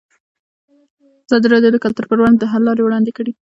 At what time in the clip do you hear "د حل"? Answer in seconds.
2.41-2.61